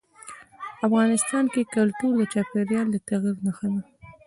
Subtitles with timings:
[0.87, 3.81] افغانستان کې کلتور د چاپېریال د تغیر نښه ده.